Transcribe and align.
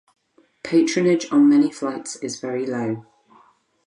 Patronage 0.63 1.31
on 1.31 1.47
many 1.47 1.69
flights 1.69 2.15
is 2.15 2.39
very 2.39 2.65
low. 2.65 3.05